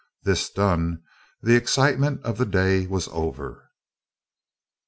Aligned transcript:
This 0.23 0.49
done, 0.49 1.03
the 1.43 1.53
excitement 1.53 2.23
of 2.25 2.39
the 2.39 2.45
day 2.47 2.87
was 2.87 3.07
over. 3.09 3.69